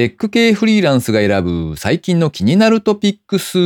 [0.00, 3.58] テック系フリーランスが選ぶ最近の気になるトピックス。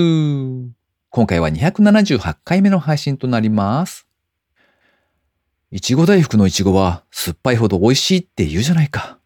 [1.11, 4.09] 今回は278回目の配信となります。
[5.71, 9.21] いちご大福のいちごは酸っぱいほど美味しいって言うじゃないか。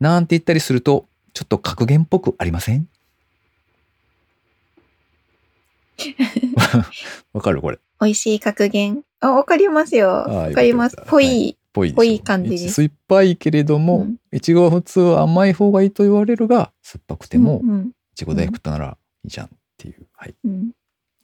[0.00, 2.88] なんて言ったりすると、ちょっと格言っぽくありません？
[7.32, 7.78] わかるこれ。
[8.00, 9.04] 美味しい格言。
[9.20, 10.08] あ、わかりますよ。
[10.08, 10.96] わかります。
[11.06, 11.56] ぽい。
[11.72, 17.62] ぽいぽい感じ酸っぱいけれども、うんいちごは普通は甘い方がいいと言われるが、酸っぱくても、
[18.12, 20.06] いちご大福ったならいいじゃんっていう。
[20.14, 20.34] はい。
[20.44, 20.70] うん。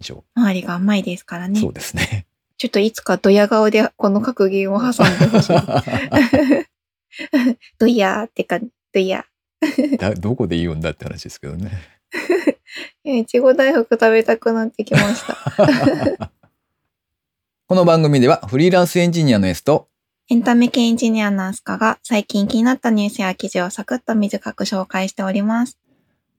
[0.00, 0.24] 以上。
[0.34, 1.72] 周りが甘いですからねそう。
[1.72, 2.26] ですね。
[2.58, 5.56] ちょっといつかドヤ顔でこの格言を挟んでほしい。
[7.78, 8.58] ドヤーってか、
[8.92, 9.24] ドヤ
[9.98, 11.70] だどこで言うんだって話ですけどね。
[13.04, 13.16] ー。
[13.16, 16.32] いちご大福食べたくなってきました。
[17.68, 19.88] この番組ではフリーランスエンジニアの S と
[20.28, 25.78] エンタメ系エンジニアのアスカが最近気になったニュースや記事をサクッと短く紹介しております。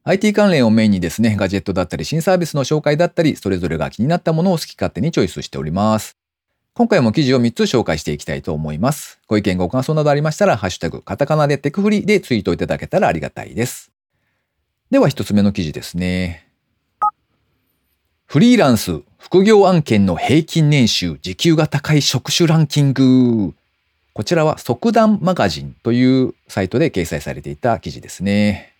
[0.04, 6.18] IT 関連をメインにですね、ガジェットだったり新サービスの紹介だったり、それぞれが気になったものを好き勝手にチョイスしております。
[6.74, 9.22] 今回も記事を3つ紹介していきたいと思います。
[9.26, 13.94] ご意見ご感想などありましたら、ハッシュタグ、カタカナでテクフリでツイートいただけたらありがたいです。
[14.92, 16.46] では1つ目の記事ですね。
[18.26, 23.54] フリーランス、副業案件の平均年収、時給が高い職種ランキング。
[24.18, 28.74] こちらは即断マガジンというサイトで掲載されていた記事ですね。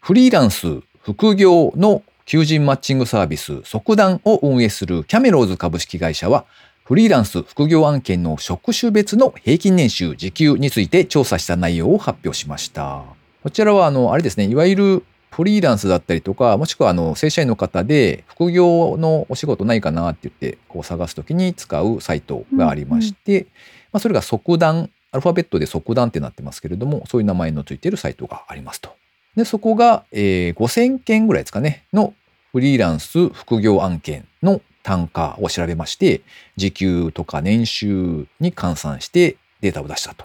[0.00, 6.46] フリーランス、副業の求人マッチングサービス、即断を運営するキャメローズ株式会社は、
[6.84, 13.02] フリーランス、副業案件の職種別の平均年収、時給について調査した内容を発表しました。
[13.42, 23.46] こちらは、あの、あれですね、いわゆるフリーランスだったりとか、もしくはあの正社員の方で副業のお仕事ないかなって言ってこう探すときに使うサイトがありまして、
[23.92, 28.94] まあ、それが即断、アルファベットで即断ってなってますけれども、そういう名前のついているサイトがありますと。
[29.36, 32.14] で、そこが、えー5000件ぐらいですかね、の
[32.52, 36.22] フリーランス副業案件の単価を調べまして、
[36.56, 40.24] 時給とか年収に換算してデータを出したと。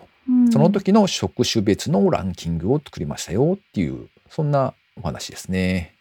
[0.51, 5.93] その時の職種別のランキングを作りましたよっていう、そんなお話ですね。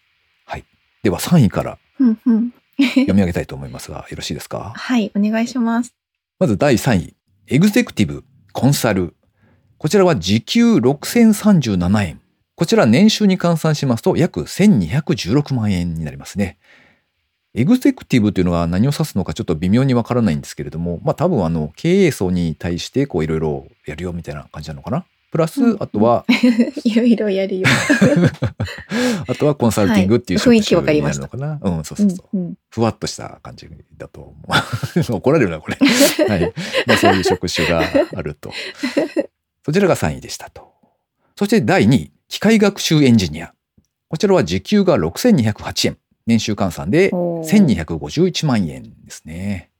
[0.45, 0.65] はい。
[1.03, 1.79] では3位から。
[1.99, 4.73] 読み上げたいと思いますが、よろしいですか？
[4.77, 5.95] はい、お願いします。
[6.39, 7.15] まず第3位。
[7.53, 8.23] エグゼクティブ、
[8.53, 9.17] コンサル。
[9.77, 12.21] こちらは時給6037円。
[12.55, 16.61] こちら年収に換算しますと約1216万円になりますね。
[17.53, 25.05] エグゼクティブというのは何を指すのかちょっと微妙にわからないんですけれども、まあ多分あの経営層に対してこういろいろやるよみたいな感じなのかな。
[25.31, 26.25] プラスうん、あとは、
[26.83, 27.69] いろいろやるよ。
[29.29, 31.61] あとはコンサルティングっていうはい雰囲気職種になるのかな。
[31.63, 32.37] うん、そうそうそう。
[32.37, 33.69] うんうんふわっとした感じ
[33.99, 34.35] だと思
[35.11, 35.13] う。
[35.19, 35.77] 怒られるな、これ。
[36.29, 36.53] はい。
[36.87, 37.83] まあ、そういう職種が
[38.15, 38.53] あると。
[39.67, 40.73] そちらが3位でしたと。
[41.37, 43.53] そして第2位、機械学習エンジニア。
[44.09, 45.99] こちらは時給が6208円。
[46.27, 49.71] 年収換算でおー1251万円ですね。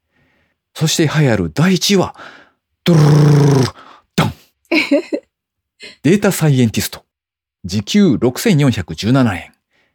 [0.75, 2.17] そして栄えある第1位は、
[2.85, 3.65] ドゥルルルルルル
[4.17, 4.33] ドン
[6.03, 7.05] データサイエンティスト。
[7.65, 9.53] 時給6417円。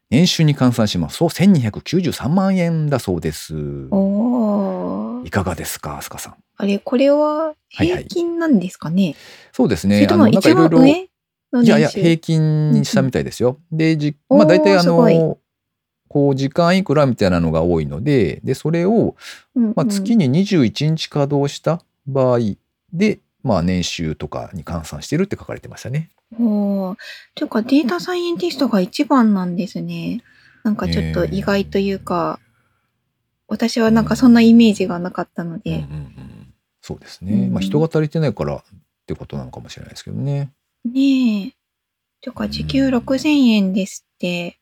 [0.10, 3.54] 年収に換算しますと1293万円だそうです。
[3.54, 6.36] いかがですか、スカさん？
[6.58, 9.16] あれ、これははいはい平均なんですかね、
[9.52, 9.96] そうですね。
[9.96, 11.10] それとも一番ろ上
[11.52, 13.60] のいやいや、平均にしたみたいですよ。
[13.72, 15.38] で、じおーまあ大体あの、
[16.08, 19.16] こう時間いくらみたいなのが多いので、で、それを、
[19.56, 22.40] うんうんまあ、月に21日稼働した場合
[22.94, 26.10] で、まあ年収とかに換算してるって書かれてましたね。
[26.40, 26.96] おー
[27.36, 30.24] というか、データサイエンティストが一番なんですね。
[30.64, 32.40] なんかちょっと意外というか、
[33.48, 35.76] 私はなんかそんなイメージがなかったのうんうんで。
[35.76, 37.34] うん、そうですね。
[37.34, 38.62] うんまあ人が足りてないからっ
[39.06, 40.52] てことなのかもしれないですけどね。
[40.84, 41.54] ねえ。
[42.22, 44.58] というか、時給6000円ですって、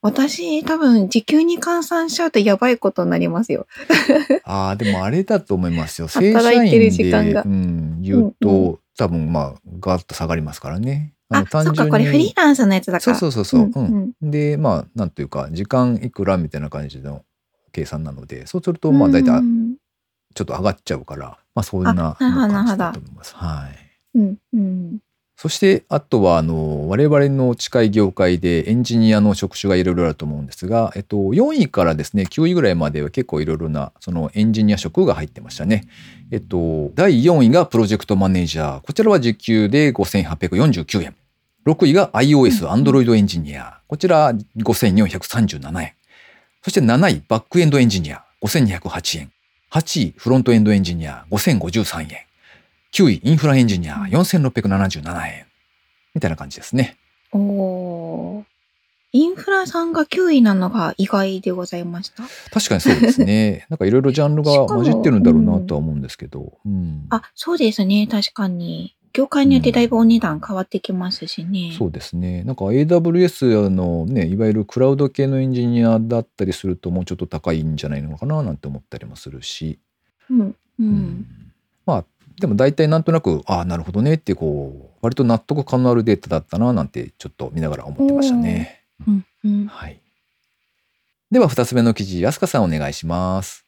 [0.00, 3.66] 私多分時給に換算しちゃうとやばいことになりますよ。
[4.44, 6.08] ああ、でもあれだと思いますよ。
[6.08, 11.14] 正社働いてる員で、時間がうん、言うと、うん多分まあ、ガーッと下がりますからね。
[11.28, 13.20] あ、そっか、これフリーランスのやつだかそうら。
[13.20, 13.60] そうそうそう。
[13.62, 17.22] ううんんで、まあ、なんというか、時間いくらみたいな感じの
[17.70, 19.76] 計算なので、そうすると、まあ、大体うん
[20.34, 23.34] ちょっと上がっちゃうから、まあ、そんな感じだと思います。
[23.36, 23.68] は
[24.14, 24.18] い。
[24.18, 24.98] うん、うん。
[25.40, 35.86] そして、あとは、あの、我々の近い業界でエンジニアの職種がいろいろあると思うんですが、えっと、4位からですね、9位ぐらいまでは結構いろいろな、そのエンジニア職が入ってましたね。
[36.32, 38.80] えっと、第4位がプロジェクトマネージャー。
[38.80, 41.14] こちらは時給で5849円。
[41.64, 43.78] 6位が iOS、うん Android エンジニア。
[43.86, 45.92] こちら5437円。
[46.64, 48.24] そして7位、バックエンドエンジニア。
[48.42, 49.30] 5208円。
[49.70, 51.26] 8位、フロントエンドエンジニア。
[51.30, 52.27] 5053円。
[52.92, 53.96] 9位、インフラエンジニア。
[54.10, 55.46] 4677円。
[56.14, 56.96] みたいな感じですね。
[57.32, 58.44] おー
[59.12, 62.24] インフラさんが9位なのが意外でございました？
[62.52, 63.66] 確かにそうですね。
[63.70, 66.58] なんかいろいろジャンルが混じってるんだろうなとは思うんですけど。
[66.64, 67.06] うん。
[67.08, 68.06] あ、そうですね。
[68.10, 68.94] 確かに。
[69.14, 71.74] 業界によってだいぶお値段変わってきますしね。
[71.76, 72.44] そうですね。
[72.44, 79.78] なんか AWS のね、いわゆるクラウド系のエンジニアだったりするともうちょっと高いんじゃないのかななんて思ったりもするし。
[80.30, 80.40] うん。
[80.40, 80.54] う。
[80.80, 81.26] うん
[81.86, 82.04] まあ、
[82.40, 88.84] でも大体なんとなく、ああ、なるほどねってこう、割と納得感のあるデータだったななんてちょっと見ながら思ってましたね。
[89.06, 89.26] うん。
[89.44, 89.66] うん。
[89.66, 90.00] はい。
[91.30, 93.66] では二つ目の記事、安香さんお願いします。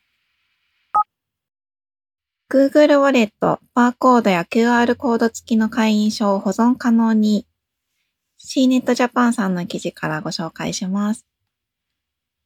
[2.50, 7.46] Google ウォレット、バーコードや QR コード付きの会員証を保存可能に。
[8.40, 11.26] CNET Japan さんの記事からご紹介します。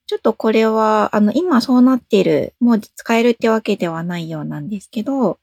[0.06, 5.38] ちょっとこれは、あの、今そうなっている、もう使えるってわけではないようなんですけど、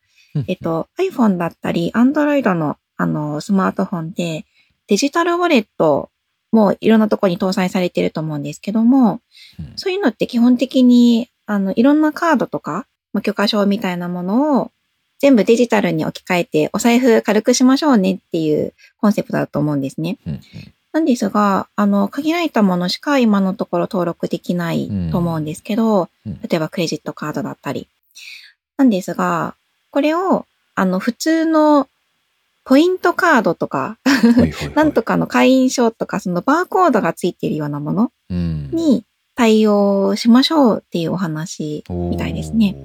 [0.48, 4.46] えっと、iPhone だったり、Android の、あの、スマートフォンで、
[4.88, 6.10] デジタルウォレット
[6.52, 9.22] もいろんなところに搭載されていると思うんですけども、
[9.60, 9.74] うん。
[9.76, 14.72] そういうのって基本的に、あの、いろんなカードとか、まあ、許可証みたいなものを
[15.20, 20.18] 全部デジタルに置き換えて、お財布軽くしましょうねっていうコンセプトだと思うんですね。
[20.26, 20.42] うんうん。
[20.94, 26.40] なんですが、あの、限られたものしか今のところ登録できないと思うんですけど、うん。
[26.42, 27.88] 例えばクレジットカードだったり。
[28.78, 29.56] なんですが、
[29.92, 30.46] これを、
[30.76, 31.88] あの、普通の
[32.64, 33.98] ポイントカードとか、
[34.76, 39.04] なんとかの会員証とか、そのバーコードがついているようなものうんに
[39.36, 42.76] 対応しましょうっていうお話みたいですね。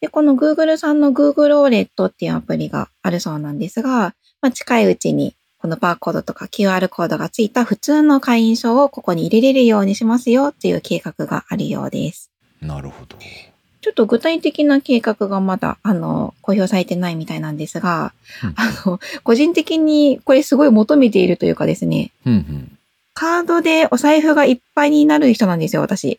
[0.00, 12.30] で、この Google さんの Google ウォレットっていうアプリがあるそうなんですが、まあ、近いうちにこのバーコードとか QR コードがついた普通の会員証をここに入れれるようにしますよっていう計画があるようです。
[12.60, 13.16] なるほど。
[13.86, 18.12] ちょっと具体的な計画がまだ、あの、公表されてないみたいなんですが、
[18.42, 22.78] うんあの、個人的にこれすごい求めているというかですね、うんうん。
[23.14, 26.18] カードでお財布がいっぱいになる人なんですよ、私。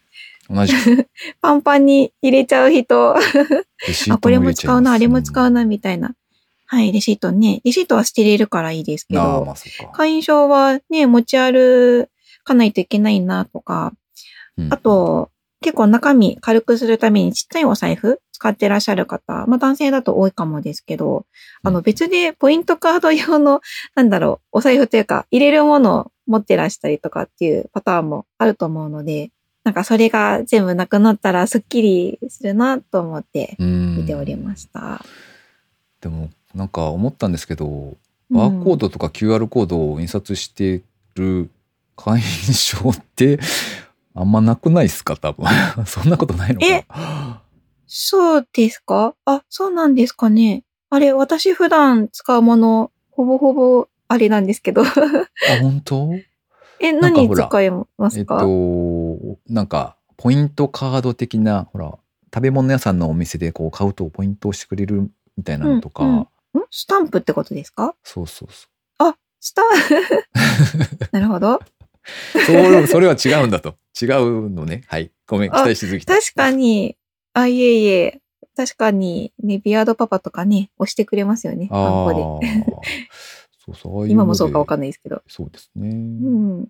[0.50, 1.10] 同じく。
[1.42, 3.18] パンパンに入れちゃう人。
[3.20, 6.16] あ、これも使うな、あれも使うな、みたいな。
[6.68, 7.60] はい、レシートね。
[7.66, 9.88] レシートは捨てれるからいいですけど、まあ。
[9.92, 12.08] 会員証はね、持ち歩
[12.46, 13.92] かないといけないな、とか。
[14.58, 15.32] うんあ、と、
[15.68, 21.26] 結構中身軽くするためにちっちゃいお財布使ってらっしゃる方、まあ男性だと多いかもですけど、
[21.62, 23.60] あの別でポイントカード用の、
[23.94, 29.30] なんだろう、お財布というか、入れるものを持ってらしたりとかっていうパターンもあると思うので、
[29.66, 35.04] なんかそれが全部なくなったらスッキリするなと思ってうん見ておりました。
[36.00, 37.98] でもなんか思ったんですけど、
[38.30, 40.84] バーコードとか QR コードを印刷して
[41.16, 41.50] る
[41.98, 43.40] 会員証って
[44.20, 45.46] あんまなくないですか多分。
[45.86, 46.86] そんなことないのかえ
[47.86, 49.16] そうですか？
[49.26, 50.64] あ、そうなんですかね。
[50.90, 54.82] あれ、私普段使うもの、ほぼほぼあれなんですけど。
[54.84, 54.86] あ、
[55.62, 56.14] 本当？
[56.80, 61.98] え、何使いまえっすか、と、なんか、ポイントカード的な、ほら、
[62.34, 66.20] 食べ物屋さんのお店でこう買うとポイントをしてくれるみたいなのとか、うんうん。
[66.20, 66.28] ん？
[66.72, 67.96] スタンプってことですか？
[68.04, 68.68] そうそうそ
[69.00, 69.66] あ、スタン
[71.12, 71.60] なるほど。
[72.36, 72.40] う。
[72.40, 73.76] そう、それは違うんだと。
[74.00, 74.84] 違うのね。
[74.88, 75.12] はい。
[75.28, 76.14] ごめん、期あ待しすぎた。
[76.14, 76.98] 確かに、
[77.34, 78.22] あ、いえいえ、
[78.56, 81.70] 確かに、ね、ビアードパパとかね、押してくれますよね。
[81.72, 82.08] あ。
[83.66, 84.10] そうそう。
[84.10, 85.22] 今もそうかわかんないですけど。
[85.28, 85.90] そうですね。
[85.90, 86.68] うん。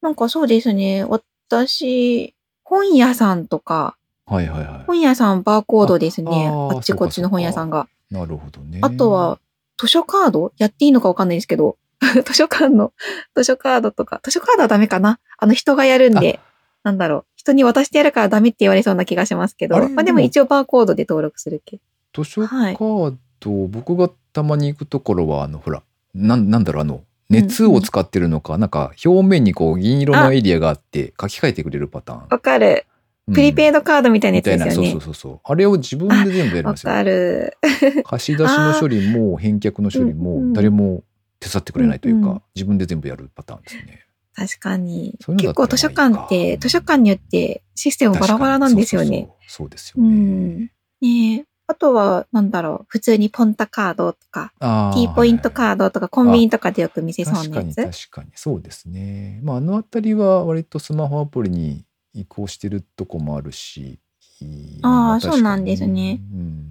[0.00, 1.04] なんかそうですね。
[1.04, 2.34] 私、
[2.64, 3.96] 本屋さんとか、
[4.26, 6.48] はいはいは本屋さんバーコードですね。
[6.48, 7.88] あっちこっちの本屋さんが。
[8.10, 8.14] い。
[8.14, 8.78] なるほどね。
[8.82, 9.40] あとは、
[9.76, 10.52] 図書カード？
[10.56, 11.76] やっていいのかわかんないですけど、
[12.24, 12.92] 図書館の、
[13.34, 15.20] 図書カードとか、図書カードはダメかな？
[15.38, 16.40] あの人がやるんで、
[16.82, 17.24] なんだろう。
[17.36, 21.80] 人に渡してやるからダメって言われそうな気がしますけど、あれまあでも一応バーコードで登録するけ。
[22.14, 25.82] 図書カード、僕がたまに行くところは、あの、ほら、
[26.14, 32.26] なんなんだろう、あの、熱を使ってるのか、なんか表面にこう銀色のエリアがあって書き換えてくれるパターン。
[32.28, 32.86] わかる。
[33.32, 35.04] プリペイドカードみたいなやつみたいな、そうですよね。
[35.04, 35.40] そうそうそう。
[35.44, 36.92] あれを自分で全部やりわますよ。
[36.92, 37.56] かる。
[38.04, 41.04] 貸し出しの処理も返却の処理うんうもん誰も
[41.40, 44.04] 手伝ってくれないというか、うんうん自分で全部やるパターンですね。
[44.34, 45.18] 確かに。
[45.38, 49.22] 結構図書館って、か図書館によってシステムバラバラなんですよね。
[49.22, 50.08] 確かにそうですようね。
[50.14, 50.58] ん。
[51.00, 54.52] ねえあとは、なんだろう、普通にポンタカードとか、
[54.94, 58.08] T ポイントカードとか、コンビニとかでよく見せそう確かになやつ。
[58.08, 59.40] 確かにそうですね。
[59.44, 64.00] まああのあたりは割とスマホアプリに移行してるとこもあるし。
[64.42, 66.20] あーま確かにそうなんですね。
[66.32, 66.66] うん。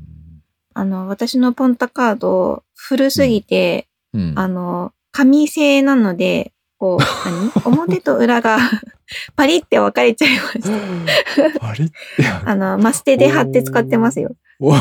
[0.73, 7.51] あの、私のポンタカード、古すぎて、うん、あの、紙製なので、こう、何？
[7.65, 8.57] 表と裏が
[9.35, 10.61] パリって分かれちゃいまし
[11.53, 11.59] た。
[11.59, 11.93] パリって
[12.45, 14.31] あの、マステで貼って使ってますよ。
[14.61, 14.73] お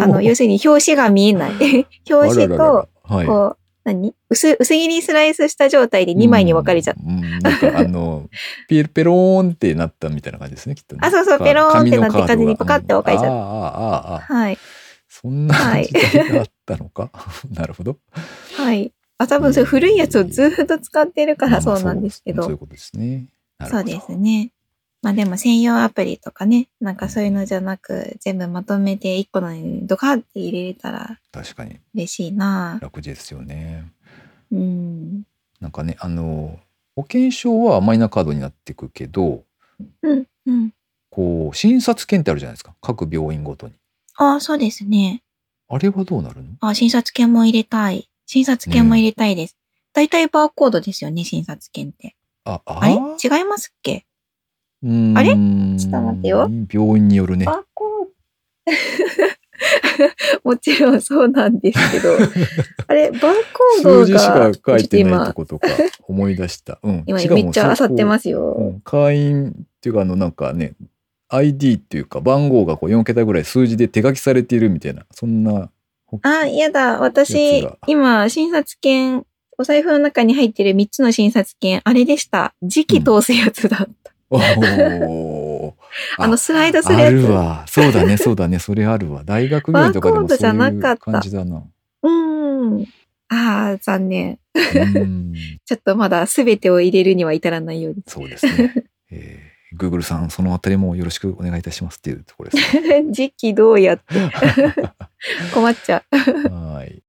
[0.00, 1.52] あの、要するに表紙が見えない。
[2.10, 4.14] 表紙と、はい、こう、何？
[4.28, 7.00] 薄、薄切りスライスした状態で2枚に分かれちゃった。
[7.02, 7.18] うん。
[7.18, 8.28] うんなんかあの、
[8.68, 11.00] ピエペローンってなったみたいな感じですね、きっとね。
[11.02, 14.20] あそうそうかペローンってなって風にパカって分かれちゃったうんああ、ああ、ああ。
[14.20, 14.58] はい。
[15.08, 16.44] そんな時代があ
[16.74, 17.10] ったのか？
[17.54, 17.98] なるほど。
[18.56, 18.92] はい。
[19.18, 22.38] あ、多分それ古いやつをずーっと使ってるからそうなんですけど。
[22.38, 23.26] まあそういうことですね。
[23.70, 24.50] そうですね。
[25.02, 33.84] まあでも専用アプリとかね、なんかそういうのじゃなく、全部まとめて一個のにドカって入れれたら確かに嬉しいな楽ですよね。
[34.50, 35.22] うん。
[35.60, 36.58] なんかね、あの、
[36.96, 39.44] 保険証はマイナカードになっていくけど、
[40.02, 40.72] うん、うん。
[41.10, 42.74] こう、診察券ってあるじゃないですか。
[42.82, 43.74] 各病院ごとに。
[44.16, 45.22] ああ、そうですね。
[45.68, 46.50] あれはどうなるの？
[46.60, 48.08] あ診察券も入れたい。
[48.26, 49.56] 診察券も入れたいです。
[49.92, 52.14] だいたいバーコードですよね、診察券って。
[52.44, 52.94] あ、ああれ？
[52.94, 54.06] 違いますっけ？
[54.84, 55.30] あれ？
[55.30, 57.52] ちょっと待ってよ病院によるねバ。
[57.54, 58.10] ーコード。
[60.44, 62.10] もちろんそうなんですけど、
[62.88, 65.68] あれ、バーコードが、数字しか書いてないと今、ことか
[66.06, 66.78] 思い出した。
[66.82, 67.04] うん。
[67.06, 68.52] 今めっちゃ漁ってますすよ。
[68.58, 70.74] うん会員っていうか、あの、なんかね、
[71.28, 75.70] ID っていうか番号がこう4桁ぐらい数字で手書きされているみたいな、そんな。
[76.22, 76.80] あ、やだ。
[76.80, 79.24] や私今、診察券、
[79.58, 82.54] お財布の中に入ってる3つの診察券、あれでした。
[82.62, 84.12] 時期通すやつだった。
[84.30, 85.72] おー
[86.18, 87.12] あの、スライドするやあつ。
[87.12, 87.64] るわ。
[87.68, 88.58] そうだね、そうだね。
[88.58, 89.22] それあるわ。
[89.24, 91.62] 大学病院とかでもそうないう感じだな。
[92.02, 92.86] うーん。
[93.28, 94.38] ああ、残念。
[94.54, 95.32] うん。
[95.64, 98.12] ちょっとまだ全てを入れるには至らないようです。
[98.12, 98.84] そうですね。
[99.10, 99.45] えー
[99.76, 103.04] Google さん、そのあたりもよろしくお願いいたしますっていうところですね。
[103.12, 104.04] 時期どうやって
[105.52, 106.48] 困っちゃう。
[106.48, 107.02] はい。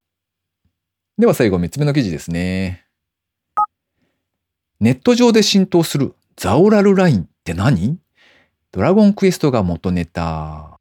[1.18, 2.86] では最後、3つ目の記事ですね。
[4.80, 7.98] ネット上で浸透するザオラルラインって何？
[8.72, 10.80] ドラゴンクエストが元ネタ。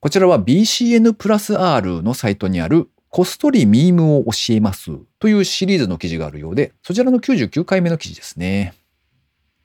[0.00, 8.74] こちらは BCN プラス R のサイトにあるこっそりミームを教えますというシリーズの記事があるようで、そちらの99回目の記事ですね。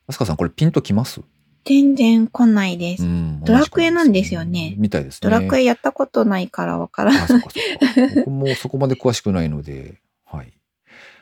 [0.08, 1.22] あすかさん、これピンときます？
[1.66, 3.04] 全然来ないです。
[3.04, 5.20] うんドラクエなんですよねみたいですね。
[5.22, 7.28] ドラクエやったことないからわからあ、ん。
[7.28, 8.16] そっかそっか。
[8.16, 10.54] 僕もそこまで詳しくないので、はい。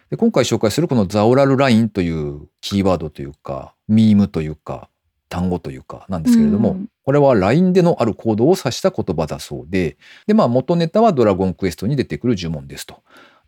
[0.10, 4.90] で今回紹介するこのザオラルラインというキーワードというか、ミームというか、
[5.30, 13.02] 単語というかなんですけれども、うんこれは LINE でのある行動を指した言葉だそうで、で、まあ元ネタはドラゴンクエストに出てくる呪文ですと。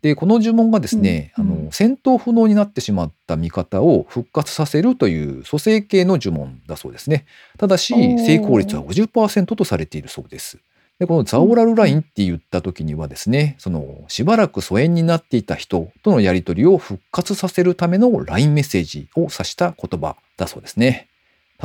[0.04, 7.24] で、この呪文がですね、うんうんあの、戦闘不能になってしまった味方を復活させるという蘇生系の呪文だそうですね。
[7.56, 10.58] ただし成功率は50%とされているそうです。
[10.98, 21.08] で、このザオラルラインって言った時にはですね、その、しばらく疎遠になっていた人とのやり取りを復活させるための LINE メッセージを指した言葉だそうですね。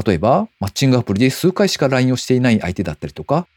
[0.06, 3.48] 例えば、マッチングアプリで数回しか LINE をしていない相手だったりとか、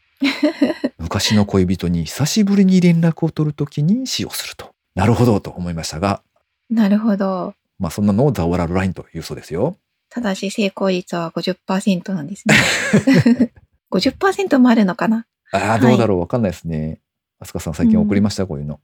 [0.99, 4.72] 昔の恋人に久しぶりに連絡を取るときに使用すると。
[4.95, 6.21] なるほどと思いましたが、
[6.69, 7.53] なるほど。
[7.79, 9.77] まあそんなのをザオラルラインというそうですよ。
[10.09, 13.53] ただし成功率は50%なんですね。
[13.91, 15.25] 50%もあるのかな？
[15.51, 16.99] ああ、どうだろうわかんないですね。
[17.39, 18.79] あすかさん最近送りました、こういうの。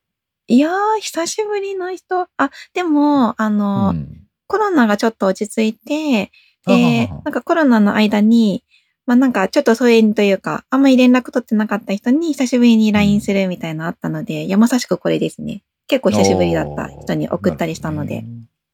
[0.48, 2.28] いやー、久しぶりの人。
[2.38, 4.28] あ、でも、あの、うん。
[4.48, 6.32] コロナがちょっと落ち着いて、
[6.66, 8.64] で、はなんかコロナの間に、
[9.06, 15.62] まあなんかちょっと疎遠というか、あんまり連絡取ってなかった人に久しぶりに LINE するみたいなのあったので、いやまさしくこれですね。
[15.90, 18.24] 結構久しぶりだった人に送ったりしたので。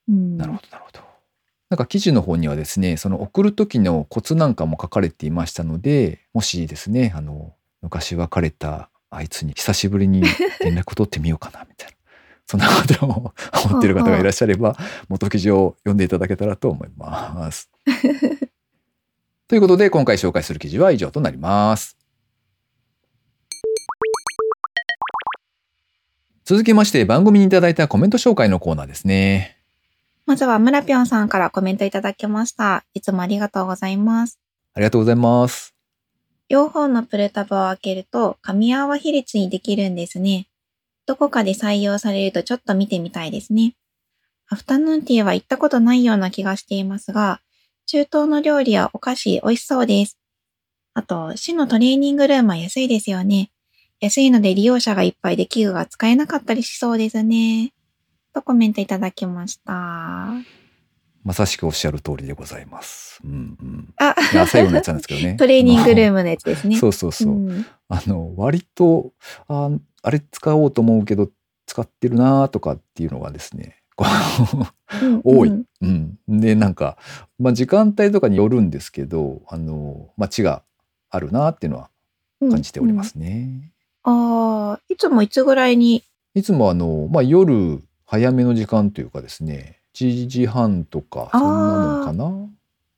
[0.07, 0.99] うんなるほど、なるほど。
[1.69, 10.23] なんか記事の方にはですね、その送る時のコツなんかも書かれていましたので、もしですね、あの、昔別れたあいつに久しぶりに
[10.59, 11.95] 連絡を取ってみようかな、みたいな。
[12.45, 13.33] そんなことを
[13.69, 17.71] 思っている方がいらっしゃれば、 元記事を読んでいただけたらと思います。
[19.47, 21.97] ということで、今回紹介する記事は以上となります。
[26.45, 29.57] 続きまして、番組にいただいたコメント紹介のコーナーですね。
[30.27, 32.85] まずは村ぴょんさんからコメントいただきました。
[32.93, 34.39] いつもありがとうございます。
[34.75, 35.73] ありがとうございます。
[36.47, 40.47] 両方のプルタブを開けると噛み合わ比率にできるんですね。
[41.07, 43.75] どこかで採用されるとちょっと見てみたいですね。
[44.47, 47.41] アフタヌーンティーは行ったことないような気がしていますが、
[47.87, 50.19] 中東の料理やお菓子美味しそうです。
[50.93, 53.49] あと、市のトレーニングルームは安いですよね。
[53.99, 57.73] 安いので利用者がいっぱいで器具が使えなかったりしそうですね。
[58.33, 60.27] とコメントいただきました。
[61.23, 63.19] まさしくおっしゃる通りでございます。
[63.23, 63.93] うんうん。
[63.97, 64.13] あ、
[64.45, 65.33] 最後のやつなんですけどね。
[65.39, 66.17] トレーニングルーム。
[66.17, 66.77] ムのやつですね。
[66.77, 67.33] そうそうそう。
[67.33, 69.13] んあの、割と、
[69.47, 69.71] あ
[70.03, 71.31] あれ使おうと思うけど、
[71.65, 73.81] 使ってるなとかっていうのがですね、
[75.23, 76.19] 多いうんうん。
[76.41, 76.97] で、なんか、
[77.39, 80.61] まあ、時間帯とかによるんですけど、あの、まあ、違が
[81.09, 81.89] あるなっていうのは
[82.39, 83.03] 感じておりま。
[83.03, 83.27] すね。
[83.27, 83.74] うんうん
[84.05, 92.49] ああ、いつもいつぐらいに、いつもあの、まあ、夜8早めの時間というかですね1時半とかそんなもんかな。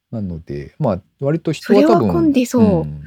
[0.09, 2.85] なのでまあ割と人は多分混んでそう。
[2.85, 3.03] ん。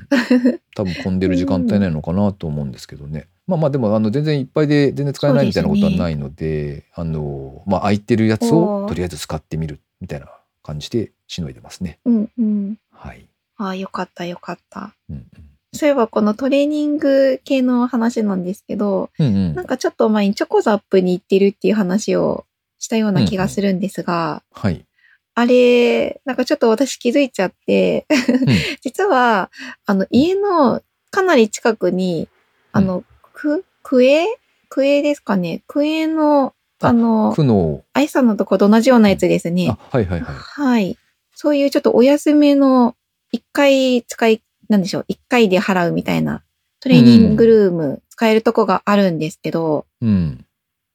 [0.75, 10.29] 多分混んでる時間帯なのかなと思うんですけどね、まあまあでもあの全然いっぱいで全然使えないみたいなことはないのであのまあ空いてるやつをとりあえず使ってみるみたいな
[10.63, 11.99] 感じでしのいでますね。
[12.05, 12.79] うんうん。
[12.93, 13.27] はい、
[13.57, 14.95] ああ、よかったよかった。
[15.09, 15.27] うん
[15.73, 19.35] そういえばこのトレーニング系の話なんですけど、うん、うん。
[19.35, 22.47] うんなんかちょっと前にチョコザップに行ってるっていう話を
[22.79, 24.85] したような気がするんですが、はい、
[25.35, 28.07] あれ、なんかちょっと私気づいちゃって、
[28.83, 29.51] 実は、
[29.87, 32.29] あの、家のかなり近くに、
[32.73, 34.27] あの、く、クエ
[34.69, 35.63] クエですかね？
[35.67, 39.69] クエの、ああの、苦悩アイさんのとこと同じようなやつですね。
[39.71, 39.79] あ。
[39.91, 40.35] はいはいはい。
[40.37, 40.97] はい。
[41.35, 42.95] そういうちょっとお安めの、
[43.33, 46.43] 一回使い、なんでしょう、一回で払うみたいな
[46.79, 50.47] トレーニングルーム使えるとこがあるんですけど、うん。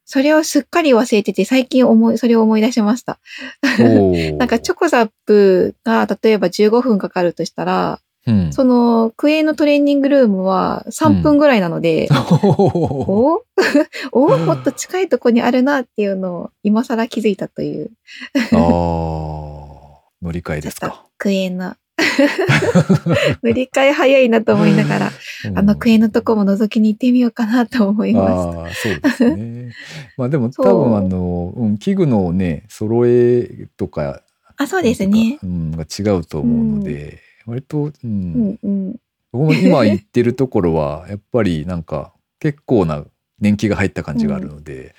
[0.05, 3.19] それをすっかり忘れてて、最近思い、それを思い出しました。
[4.37, 8.53] なんかチョコザップが例えば15分かかるとしたら、うん。
[8.53, 12.07] そのクエのトレーニングルームは3分ぐらいなので、
[12.41, 13.43] お？
[14.13, 14.37] お？
[14.37, 17.91] もっと近いとこにあるなっていうのを今更気づいたという、
[18.33, 18.55] あー。
[20.21, 21.05] 乗り換えですか。
[21.17, 21.75] クエの。
[23.43, 25.11] 乗り換え早いなと思いながら、
[25.55, 28.33] あのクエのとこも覗きに行ってみようかなと思いました。
[28.33, 29.73] ああそうですね。
[30.17, 34.21] まあでも多分あの、うん、器具のね揃えとか
[34.57, 35.39] あ、そうですね。
[35.43, 38.95] うん、が違うと思うので、割と、うんうんうん。
[39.31, 43.03] 僕も今言ってるところはやっぱりなんか結構な
[43.39, 44.95] 年季が入った感じがあるので、うん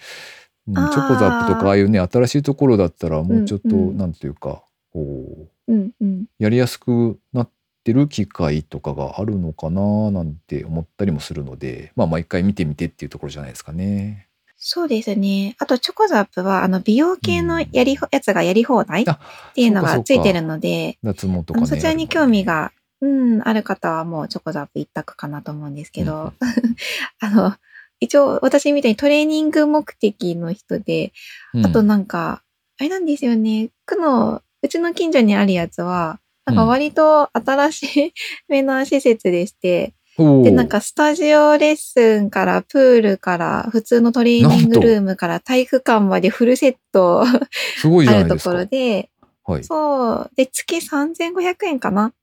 [0.68, 6.26] チョコザップとかああいうね新しいところだったらもうちょっと、うんうんなんていうかこううんうん。
[6.38, 7.50] やりやすくなっ
[7.84, 14.26] てる機械とかがあるのかななんて思ったりもするのでまあ毎回見てみてっていうところじゃないですかね。
[14.58, 15.54] そうですね。
[15.58, 19.20] あと、チョコザップは、あの、美容系のやりほ、やつがやり放題っあ
[19.54, 26.32] ていうのがついてるので、脱毛とかねそちらに興味が、うん、ある方はもうチョコザップ一択かなと思うんですけど、
[27.20, 27.54] あの、
[28.00, 31.12] 一応私みたいにトレーニング目的の人で、
[31.52, 32.42] うんあとなんか、
[32.78, 38.12] あれなんですよね、区の、うちの近所にあるやつは、なんか割と新しい
[38.48, 47.24] めな施設でして、で、なんかスタジオレッスンからプールから普通のトレーニングルームから体育館までフルセット
[47.76, 48.54] すごいじゃあないですか。
[48.54, 49.10] るところで、
[49.44, 49.64] はい。
[49.64, 50.30] そう。
[50.36, 52.14] で、月3500円かな？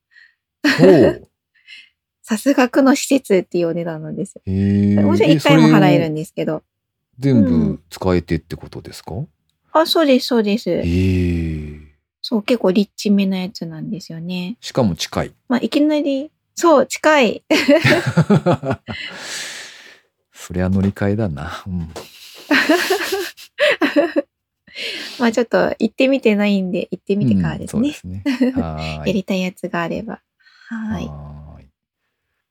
[2.24, 6.22] さすが区の施設っていうお値段なんですもちろん1回も払えるんで。
[6.22, 6.63] ですけど。
[7.19, 9.13] 全部うん使えてってことですか、
[9.72, 10.69] あ、そうです、そうです。
[10.69, 11.83] へえ。
[12.24, 14.56] そう、結構リッチめなやつなんですよね。
[14.62, 15.34] しかも近い。
[15.50, 17.44] まあ、いきなり、そう、近い。
[20.34, 21.64] そりゃ乗り換えだな。
[21.68, 21.80] うん、
[25.20, 27.82] まあ、ちょっと行ってみてないんで、行ってみてからですね。
[27.82, 28.56] うんそうですね。
[29.06, 30.22] やりたいやつがあれば。
[30.70, 31.12] はい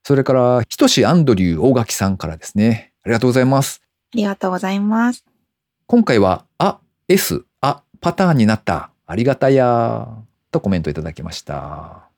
[0.04, 2.92] それから、ひとしアンドリュー大垣さんからですね。
[3.04, 3.80] ありがとうございます。
[4.12, 5.24] ありがとうございます。
[5.86, 8.91] 今回は、あ、S、あ、パターンになった。
[9.06, 10.08] ありがたや。
[10.52, 12.08] とコメントいただきました。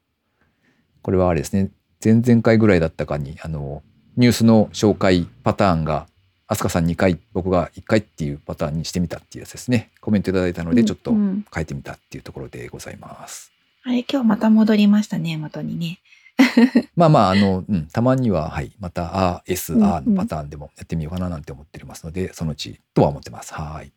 [1.03, 1.71] これはあれですね。
[2.05, 3.83] 前々回ぐらいだったかに、あの、
[4.17, 6.07] ニュースの紹介パターンが、
[6.47, 9.91] アスカさん2回、僕が1回っていうパターンにしてみたっていうやつですね。
[10.01, 13.53] コメントいただいたので、ちょっとうんうん変えてみたっていうところでございます。
[13.85, 16.01] あれ、今日また戻りましたね、元にね。
[16.97, 23.55] まあまあ、あの、うん、たまには、はい、また、あ、S、うんうんあのパターンでもやってみようかななんて思っておりますので、そのうちとは思ってます。
[23.55, 23.93] はい。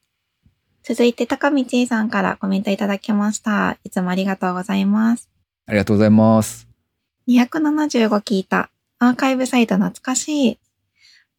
[0.88, 3.78] 続いて、高道恵さんからコメントいただきました。
[3.84, 5.30] いつもありがとうございます。
[5.65, 6.65] ありがとうございます。
[7.28, 8.69] 275聞いた。
[8.97, 10.60] アーカイブサイト懐かしい。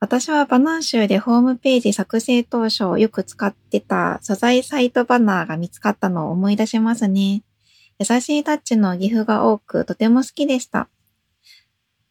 [0.00, 7.42] 私はバナン集でホームページ作成当初よく使ってた素材サイトバナーが見つかったのを思い出しますね。
[7.98, 10.90] 優しいタッチの GIFが多くとても好きでした。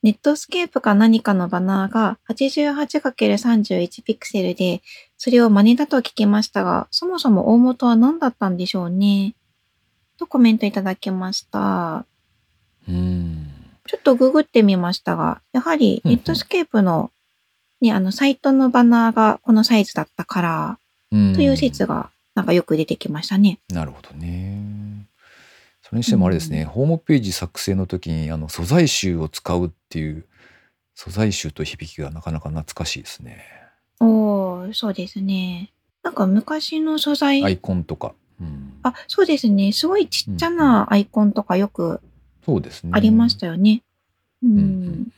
[0.02, 4.82] ネットスケープか何かのバナーが 88×31 ピクセルで、
[5.28, 9.36] それを真似だと聞きましたが、そもそも大元は何だったんでしょうね。
[10.18, 12.06] とコメントいただきました。
[12.88, 13.52] うん。
[13.86, 17.12] ちょっとググってみましたが、やはりネットスケープの、
[17.82, 20.80] ね、あの、サイトのバナーがこのサイズだったから、
[21.12, 23.60] うんという説が、なんかよく出てきましたね。
[23.68, 25.08] なるほどね。
[25.82, 30.24] それにしてもあれですね、うんホームページ作成の時にあの素材集を使うっていう
[30.96, 33.67] 素材集と響きがなかなか懐かしいですね。
[34.00, 35.72] おー、そうですね。
[36.04, 38.14] なんか昔の素材、アイコンとか。
[38.40, 39.72] うん、あ、そうですね。
[39.72, 42.00] すごいちっちゃなアイコンとかよく
[42.46, 42.92] そうですね。
[42.94, 43.82] ありましたよね。
[44.44, 44.58] うん。
[44.58, 45.12] うん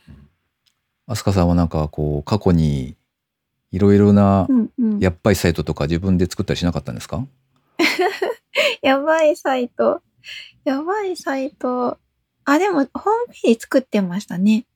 [1.06, 2.94] 飛鳥さんはなんかこう過去に
[3.72, 4.46] いろいろな。
[5.00, 7.26] やっぱりサイトとか自分で作ったりしなかったんですか？
[8.82, 10.02] やばいサイト。
[10.64, 11.98] やばいサイト。
[12.44, 12.90] あ、でも、ホーム
[13.42, 14.66] ページ作ってましたね。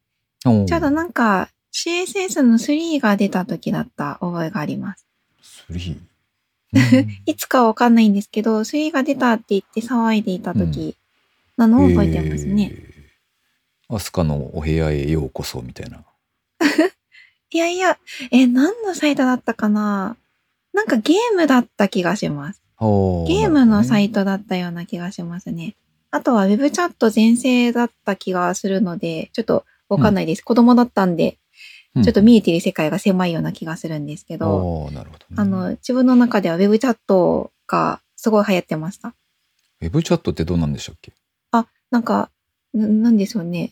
[0.41, 5.07] ちょうどなんか、CSS の3が出た時だった覚えがあります。
[5.71, 6.09] 3 うん
[7.27, 10.97] いつかわかんないんですけど、3が出たって言って騒いでいた時
[11.57, 12.71] なのを覚えてますね。
[12.73, 12.95] えー
[13.89, 16.05] アスカのお部屋へようこそみたいな。
[17.51, 17.99] いやいや、
[18.31, 20.17] え、何のサイトだったかな？
[20.73, 22.63] なんかゲームだった気がします。
[22.81, 24.21] ゲームのサイト。
[24.21, 25.77] トだったような気がしますね。
[26.11, 30.43] あとは Web チャット全盛だった気がするので、ちょっとわかんないです。
[30.43, 31.39] 子供だったんで、
[32.03, 35.37] ちょっと見えてる世界が狭いような気がするんですけど、ああ、なるほど、ね。
[35.37, 39.15] あの、自分の中では Web チャットがすごい流行ってました。
[39.81, 41.13] ウェブチャットってどうなんでしたっけ？
[41.91, 42.31] なんか、
[42.73, 43.71] ななんでしょうね。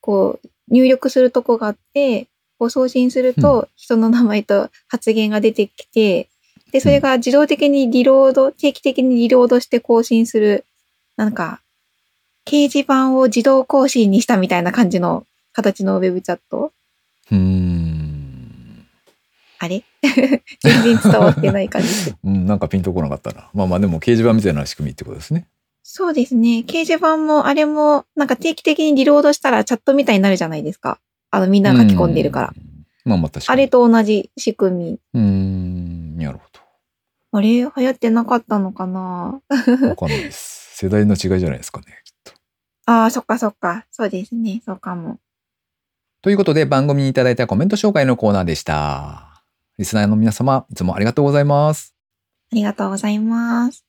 [0.00, 2.26] こう、入力するとこがあって、
[2.58, 6.28] こう送信すると人の名前と発言が出てきて、
[6.72, 10.64] で、それが自動的にリロード、定期的にリロードして更新する、
[11.16, 11.60] なんか、
[12.44, 16.72] 掲示板を自動更新にしたみたいな感じの形のウェブチャット
[17.30, 18.86] うーん。
[19.58, 19.84] あれ？
[20.60, 22.14] 全然伝わってない感じで。
[22.24, 23.50] うん、なんかピンとこなかったな。
[23.54, 25.46] まあまあでも掲示板みたいな仕組みってことですね。
[25.82, 26.64] そうですね。
[26.66, 31.00] 掲示板も、あれも、なんか定期的にリロードしたらチャットみたいになるじゃないですか。
[31.30, 32.54] あの、みんな書き込んでるから。
[32.56, 32.86] うん。
[33.04, 33.60] まあまあ確かに。
[33.62, 35.00] あれと同じ仕組み。
[35.14, 36.44] うーん、なるほ
[37.34, 39.88] あれ流行ってなかったのかなど。
[39.88, 40.76] わかんないです。
[40.76, 42.32] 世代の違いじゃないですかね、きっと。
[42.84, 43.86] ああ、そっかそっか。
[43.90, 44.60] そうですね。
[44.66, 45.18] そうかも。
[46.22, 49.42] ということで番組にいただいたコメント紹介のコーナーでした。
[49.76, 51.96] リスナーの皆様、いつもありがとうございます。
[52.52, 53.84] ありがとうございます。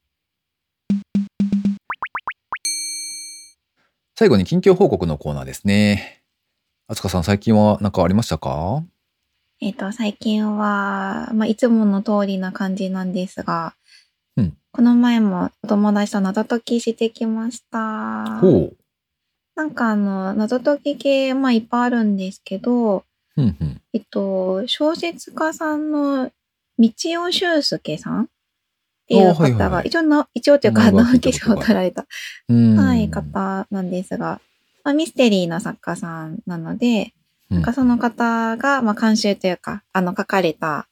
[4.16, 6.24] 最後に近況報告のコーナーですね。
[6.88, 8.84] あつかさん、最近は何かありましたか？
[9.62, 13.76] えっ、と、最近は、まあ、いつもの通りな感じなんですが、
[14.38, 18.40] うんこの前もお友達と謎解きしてきました。
[18.40, 18.78] ほう。
[19.56, 23.06] なんかあの、謎解き系、まあ、いっぱいあるんですけど。
[23.94, 26.32] えっと、小説家さんの
[26.78, 26.92] 道
[27.24, 28.28] 尾修介さんっ
[29.08, 32.06] ていう方が、はいはい一応な、一応というか、直木賞を取られた、
[32.48, 34.40] はい、方なんですが、
[34.84, 37.14] まあ、ミステリーな作家さんなので、
[37.50, 37.58] うん。
[37.58, 40.88] なんかその方が、まあ、監修というか、あの、書かれた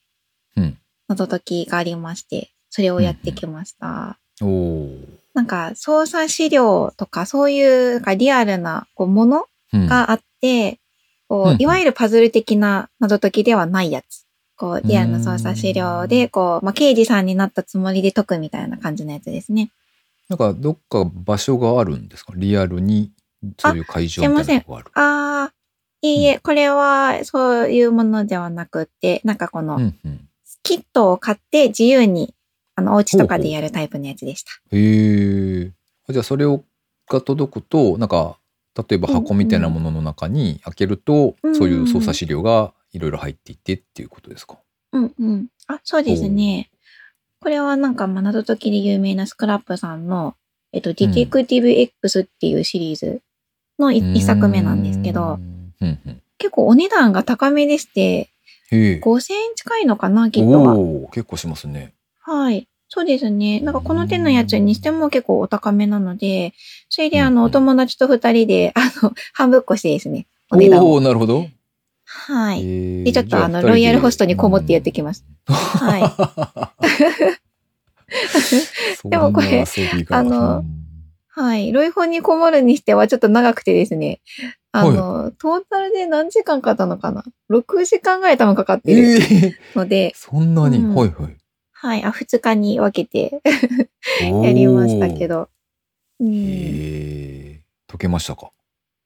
[0.55, 0.77] うん。
[1.07, 4.17] 謎解きがありまして、それをやってきました。
[4.41, 10.79] おーなんか、操作資料とか、そういう、なんかリアルな、こう、ものうんがあって、
[11.27, 14.25] こうんう、いわゆるパズル的な謎解きではないやつ。
[14.55, 19.71] こう、リアルな操作資料で、こう、まあ、刑事さんになったつもりで解くみたいな感じのやつですね。
[20.29, 22.33] なんかどっか場所があるんですか？
[22.37, 23.11] リアルに
[23.57, 24.91] そういう会場みたいなとこがある。
[24.93, 30.27] あー、いいえ、これはそういうものではなくって、なんかこの、うんうん。
[30.63, 32.35] キットを買って自由に、
[32.75, 34.51] あの、お家とかでやるタイプのやつでした。
[34.71, 35.71] へえ。
[36.09, 36.63] じゃあそれを
[37.07, 38.37] が届くと、なんか、
[38.77, 44.57] 例えば箱みたいなものの中に開けると、うんうんそういう操作資料がいろいろ入っていってっていうことですか？
[44.93, 45.47] うんうん。
[45.67, 46.69] あ、そうですね。
[47.41, 50.35] これはなんか、まあ謎解きで有名なスクラップさんの、
[50.71, 53.21] えっと、ディテクティブ X っていうシリーズ
[53.77, 56.21] のい一作目なんですけど、うんうん。
[56.37, 58.29] 結構お値段が高めでして、へ
[58.71, 59.01] え。
[59.03, 60.73] 5000円近いのかな、キットが。
[60.75, 61.93] おお結構しますね。
[62.31, 62.67] はい。
[62.87, 63.59] そうですね。
[63.59, 66.53] なんかこの手のやつにしても結構お高めなので、
[66.89, 70.91] それであの、お友達と二人で、 あの、半ぶっこしてですね、お値段を。
[70.91, 71.45] おおなるほど。
[72.05, 73.01] はい。
[73.01, 75.25] いで、ちょっとあの、ロイヤルホストにこもってやってきます。
[75.45, 76.01] はい。
[78.95, 79.65] そ でもこれ
[80.09, 80.81] あのうん
[81.33, 81.71] はい。
[81.71, 84.19] ロイホンにこもるにしてはちょっと長くてですね。
[84.73, 91.40] あの、トータルで何時間かかったのかな ?6 時間ぐらい多分かかってるええので、そんなに、うんはいはい。
[91.81, 92.03] はい。
[92.03, 93.41] あ、2日に分けて
[94.43, 95.49] やりましたけど。
[96.19, 98.51] うん、へえ解けましたか？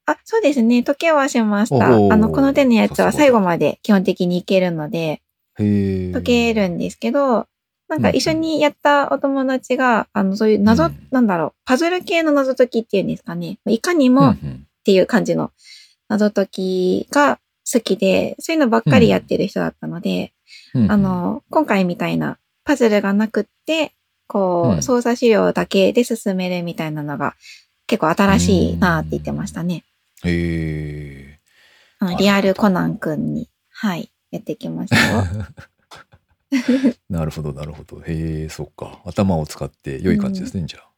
[0.07, 0.83] あ、そうですね。
[0.83, 1.87] 解けはしました。
[1.87, 5.21] あの、この手のやつは最後まで基本的にいけるので、
[5.57, 7.47] へえ解けるんですけど、
[7.87, 11.07] なんか一緒にやったお友達が、あの、そういう謎、うん。
[11.11, 13.57] なんだろう、パズル系の謎解きっていうんですかね。
[13.67, 14.67] いかにうんもっうん。
[14.83, 15.51] ていう感じの
[16.09, 17.39] 謎解きが
[17.71, 20.33] 好きで、そういうのばっかりやってる人だったので、
[20.73, 20.91] うん。
[20.91, 23.93] あの、今回みたいなパズルがなくって、
[24.27, 24.83] こう、うん。
[24.83, 27.35] 操作資料だけで進めるみたいなのが
[27.87, 29.83] 結構新しいなって言ってましたね。
[30.23, 31.39] へ
[32.01, 32.15] え。
[32.17, 35.23] リアルコナン君に、はい、やってきましたよ。
[37.09, 38.01] なるほどなるほど。
[38.01, 39.01] へえそっか。
[39.05, 40.89] 頭を使って良い感じですね、じゃあ。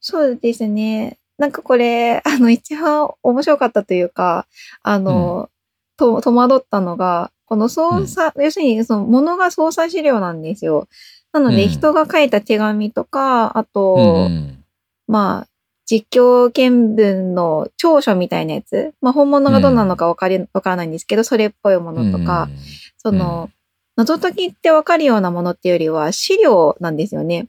[0.00, 1.18] そうですね。
[1.38, 4.46] なんかこれ、あの、一番面白かったというか、
[4.82, 5.50] あの、
[5.96, 10.86] と、戸惑ったのが、この操作、要するにその物が操作資料なんですよ。
[11.32, 14.64] なので、うん人が書いた手紙とか、あと、うんうん
[15.06, 15.48] まあ、
[15.86, 18.92] 実況見文の長所みたいなやつ。
[19.00, 22.50] まあ、本物がどうなのかわかり、わからないんですけど、それっぽいものとか、
[22.98, 23.48] その、
[23.96, 27.48] 謎解きってわかるようなものっていうよりは資料なんですよね。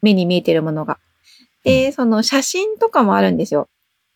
[0.00, 0.98] 目に見えてるものが。
[1.62, 3.68] で、その写真とかもあるんですよ。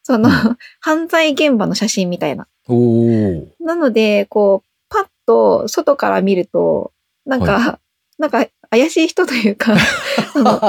[0.02, 0.30] その、
[0.80, 2.48] 犯罪現場の写真みたいな。
[2.66, 3.48] おお。
[3.64, 6.92] なので、こう、パッと外から見ると、
[7.26, 7.80] なんか、
[8.18, 9.76] なんか怪しい人というか、
[10.32, 10.60] その、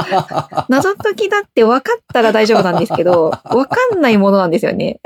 [0.69, 4.99] 謎解きだって分かったら大丈夫なんですけど、分かんないものなんですよね。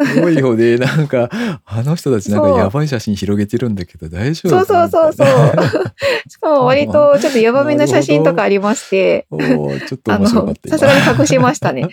[0.00, 0.76] すごいよね。
[0.78, 1.28] なんか、
[1.66, 5.26] あの人たちなんかやばい写真広げてるんだけど大丈夫そうそうそうそう。
[6.28, 11.88] しかも割とちょっとヤバめな写真とかありまして、ちょっとあのさすがに隠しましたね。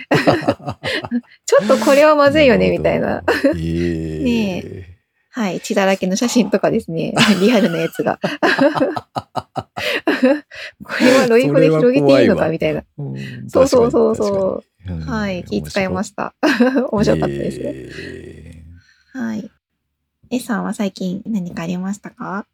[1.45, 3.21] ちょっとこれはまずいよね、みたいな。。
[3.43, 4.88] ええね
[5.31, 5.61] はい。
[5.61, 7.13] 血だらけの写真とかですね。
[7.39, 8.19] リアルなやつが。
[10.83, 12.83] これはロイフで広げていいのかみたいな。
[12.97, 14.91] うんそうそうそうそう。
[15.05, 15.43] はい。
[15.43, 16.33] 気使いました。
[16.91, 17.59] 面白 かったです。
[17.61, 18.63] え
[19.13, 19.49] はい。
[20.31, 22.45] S さんは最近何かありましたか？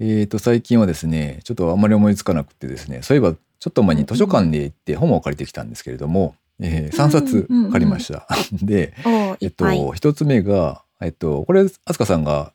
[0.00, 8.26] ーえーと、最近はですね、ちょっとあんまり思いつかなくてですね、そういえば、ちょっと前に図書館で行って本を借りてきたんですけれども、え3冊借りました。
[8.52, 8.94] で、
[9.40, 9.50] えっ。
[9.50, 12.52] と、一つ目が、えっと、これ、あすかさんが。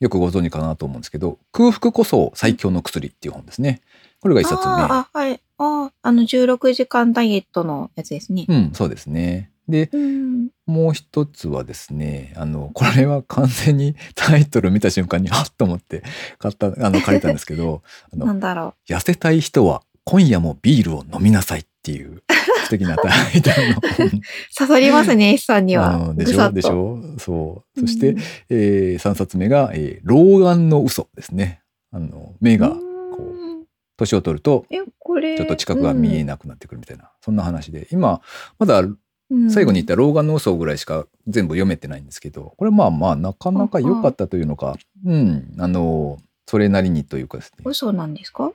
[0.00, 3.82] よくご存知かなと思うんですけど、空腹こそ最強の薬っていう本ですね。
[4.20, 4.72] これが一冊目。
[4.72, 5.40] あはい。
[5.58, 8.46] あーあの、16時間ダイエットのやつですね。
[8.48, 9.50] うん、そうですね。
[9.68, 10.48] で、うん。
[10.66, 16.02] もう一つはですね、あの、これは完全にタイトル見た瞬間に、あっと思って
[16.38, 22.22] 買った、あの、借りたんですけど、あの、 なんだろ痩せたい人は今夜もビールを飲みなさいっていう
[22.70, 22.96] 素敵なの。
[24.56, 26.08] 刺さりますね、S さんには。
[26.10, 26.52] うんでしょ？
[26.52, 26.98] でしょ？
[27.18, 27.80] そう。
[27.80, 28.18] そして、うん
[28.50, 31.62] えー、3冊目が、えー老眼の嘘ですね。
[31.92, 32.76] あの、目が、こ
[33.18, 33.64] う、うん
[33.96, 34.64] 年を取ると。
[34.70, 37.88] ちょっと近くが見えなくなってくるみたいな、そんな話で。
[37.90, 38.22] 今、
[38.58, 38.94] まだう
[39.36, 47.62] ん最後に言った老眼の嘘ぐらいしか全部読めてないんですけど、これまあまあ、なかなか良かったというのか、うん、あの、それなりにというかですね。
[47.64, 48.52] 嘘なんですか？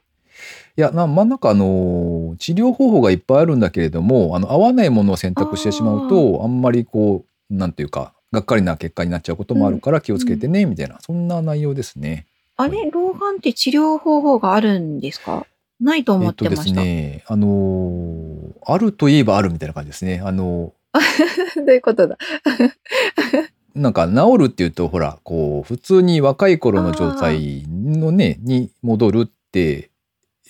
[0.78, 12.26] いや、なまあなんかあの、治療方法がいっぱいあるんだけれども、あの、合わないものを選択してしまうと、あんまりこう、なんていうか、がっかりな結果になっちゃうこともあるから気をつけてね、みたいな、そんな内容ですね。
[12.58, 15.46] あれ、老眼って治療方法があるんですか？
[15.80, 16.82] ないと思えっとでってますした。
[16.82, 20.22] ね、あのーあるといえばあるみたいな感じですね。
[20.24, 20.74] あの
[21.56, 22.18] どういうことだ？
[23.76, 29.95] なんか治るっていうと、ほら、こう、普通に若い頃の状態のね、に戻るって、うんええ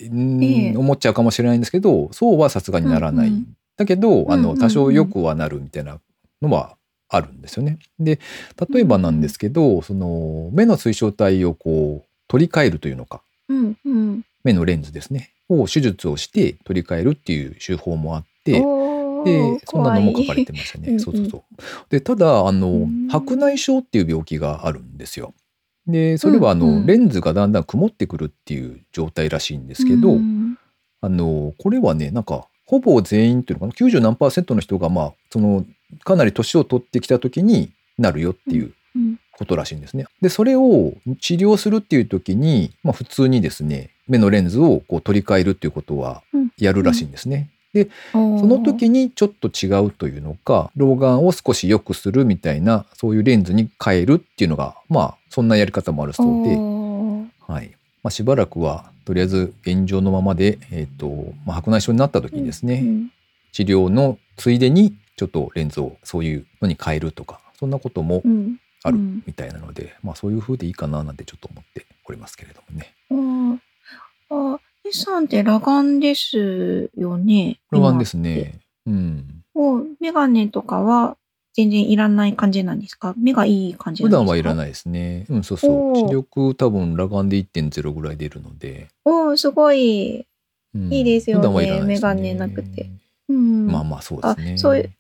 [0.02, 3.30] 思っちゃうかもしれないんですけど、そうはさすがにならない。
[3.30, 6.00] うんうんだけど、あの、多少良くはなるみたいな
[6.42, 6.78] のは
[7.10, 7.78] あるんですよね。
[8.00, 8.20] で、
[8.72, 14.26] 例えばなんですけど、その、目の水晶体をこう、取り替えるというのか、うんうん。
[14.44, 20.88] 目のレンズですね、を手術をして取り替えるっていう手法もあって、で、そんなのも書かれてましたね。
[20.88, 21.64] うんうんそうそうそう。
[21.90, 25.34] で、ただ、あのん、白内障っていう病気があるんですよ。
[25.88, 26.86] で、それは、あの、うんうん。
[26.86, 30.58] レンズがだんだん曇ってくるっていう状態らしいんですけど、うん
[31.02, 35.66] あの、これはね、なんか、ほぼ全員っていうのかな、90何パーセントの人が、まあ、その、
[36.04, 40.06] かなり年を取ってきた時になるよっていううんことらしいんですね。
[40.22, 46.52] で、それを治療するっていう時に、まあ、普通にですね、目のレンズをこう取り替えるっていうことはうん。
[46.58, 47.50] やるらしいんですね。
[47.84, 56.56] そその時にちょっと違うというのか、老眼を少し良くするみたいな、そういうレンズに変えるっていうのが、まあ、そんなやり方もあるそうで、
[57.52, 57.72] はい。
[58.04, 62.84] まあ、しばらくは、とりあえず現状のままで、えっ、と、まあ、白内障になった時にですね、
[63.52, 68.22] 治療のついでに、ちょっとレンズをそういうのに変えるとか、そんなことも
[68.84, 72.94] あるみたいなので、まあ、そういう風でいいかななんてちょっと思っておりますけれどもね。
[74.92, 77.60] さんって裸眼ですよね？
[77.72, 78.60] 老眼ですね。
[78.86, 79.44] うん。
[79.54, 81.18] もう、メガネとかは
[81.54, 83.14] 全然いらない感じなんですか？
[83.18, 84.22] 目がいい感じなんですか？
[84.22, 85.26] 普段はいらないですね。
[85.30, 85.96] うん、そうそう。
[85.96, 88.90] 視力多分裸眼で1.0ぐらい出るので。
[89.06, 90.26] おーすごい。
[90.74, 92.90] うんいいですよね普段はいらないですメガネなくて。
[93.30, 93.68] うん。
[93.68, 94.54] まあまあそうですね。
[94.56, 94.92] あそういう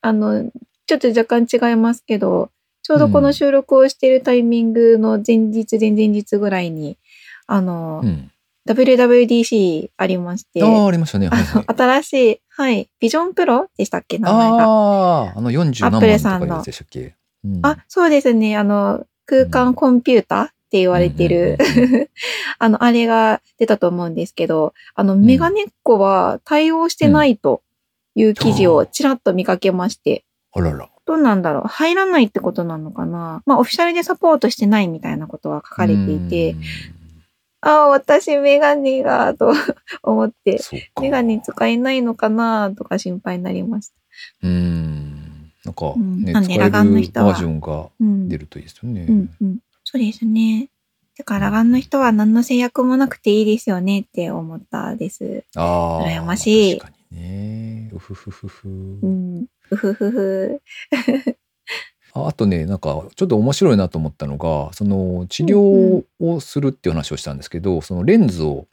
[0.00, 0.50] あの、
[0.86, 2.50] ちょっと若干違いますけど、
[2.82, 6.96] ちょうどこの収録をしているタイミングの前日、前々日ぐらいに、
[7.48, 8.30] あの、うん。
[8.68, 11.28] WWDC ありまして、ああ、ありましたね。
[11.28, 11.64] はいはい。
[11.66, 14.56] 新しい、はい、ビジョンプロでしたっけ名前が。
[14.56, 17.60] ああ、あの40何アップル万とさんのかいうやつでしたっけ、うん。
[17.62, 18.56] あ、そうですね。
[18.56, 22.08] あの、空間コンピューターって言われてる、うんうん
[22.58, 27.62] あの、あれが出たと思うんですけど、あの、メガネっ子は対応してないと
[28.14, 30.88] いう記事をちらっと見かけまして、あらら。
[31.06, 31.68] どうなんだろう。
[31.68, 33.42] 入らないってことなのかな。
[33.46, 36.54] まあ、オフィシャルでサポートしてないみたいなことは書かれていて、
[37.60, 39.52] ああ、私メガネが、と
[40.02, 40.60] 思って。
[41.00, 43.94] メガネ使えないのかなとか心配になりました。
[44.44, 45.52] うん。
[45.64, 48.28] なんかうんね、なん使える眼の人はバージョンがうん。
[48.28, 49.06] 出るといいですよね。
[49.08, 49.58] うん、うん。
[49.84, 50.68] そうですね。
[51.18, 55.44] だから、裸眼の人は何の制約もなくていいですよねって思ったです。
[55.56, 56.06] ああ。
[56.06, 57.90] 羨ましい確かにね。
[57.92, 58.68] うふふふふ。
[58.68, 59.46] うん。
[59.70, 60.62] うふふふ。
[62.24, 68.66] ああとねなんかちょっと面白いなと思ったのがその治療をするっていう話をしたんですけど、そのレンズを